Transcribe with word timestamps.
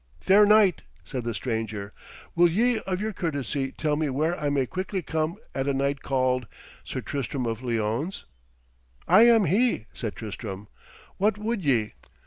'Fair 0.19 0.47
knight,' 0.47 0.81
said 1.05 1.23
the 1.23 1.31
stranger, 1.35 1.93
'will 2.33 2.49
ye 2.49 2.79
of 2.87 2.99
your 2.99 3.13
courtesy 3.13 3.71
tell 3.71 3.95
me 3.95 4.09
where 4.09 4.35
I 4.35 4.49
may 4.49 4.65
quickly 4.65 5.03
come 5.03 5.37
at 5.53 5.67
a 5.67 5.75
knight 5.75 6.01
called 6.01 6.47
Sir 6.83 7.01
Tristram 7.01 7.45
of 7.45 7.61
Lyones?' 7.61 8.25
'I 9.07 9.21
am 9.27 9.45
he,' 9.45 9.85
said 9.93 10.15
Tristram. 10.15 10.67
'What 11.17 11.37
would 11.37 11.63
ye?' 11.63 11.93